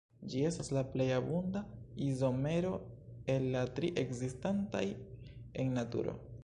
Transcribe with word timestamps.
Ĝi 0.29 0.39
estas 0.51 0.71
la 0.77 0.81
plej 0.95 1.05
abunda 1.17 1.61
izomero 2.05 2.73
el 3.35 3.47
la 3.57 3.63
tri 3.77 3.93
ekzistantaj 4.05 4.85
en 5.65 5.75
naturo. 5.81 6.23